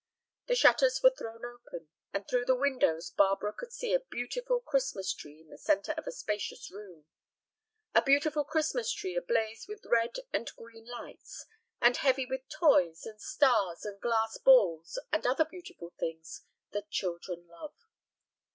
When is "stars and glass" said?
13.21-14.39